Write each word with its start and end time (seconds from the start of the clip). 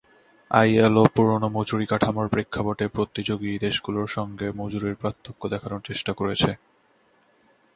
ILO 0.51 1.03
পুরোনো 1.15 1.47
মজুরিকাঠামোর 1.49 2.27
প্রেক্ষাপটে 2.27 2.85
প্রতিযোগী 2.87 3.51
দেশগুলোর 3.57 4.07
সঙ্গে 4.17 4.47
মজুরির 4.59 4.95
পার্থক্য 4.95 5.41
দেখানোর 5.53 5.81
চেষ্টা 5.89 6.11
করেছে। 6.13 6.51